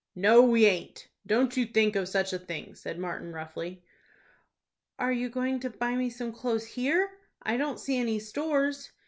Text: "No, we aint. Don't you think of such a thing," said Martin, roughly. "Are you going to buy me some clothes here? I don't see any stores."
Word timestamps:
"No, 0.15 0.41
we 0.41 0.65
aint. 0.65 1.09
Don't 1.27 1.55
you 1.55 1.67
think 1.67 1.95
of 1.95 2.07
such 2.09 2.33
a 2.33 2.39
thing," 2.39 2.73
said 2.73 2.97
Martin, 2.97 3.33
roughly. 3.33 3.83
"Are 4.97 5.11
you 5.13 5.29
going 5.29 5.59
to 5.59 5.69
buy 5.69 5.93
me 5.93 6.09
some 6.09 6.33
clothes 6.33 6.65
here? 6.65 7.07
I 7.43 7.55
don't 7.57 7.79
see 7.79 7.99
any 7.99 8.17
stores." 8.17 8.91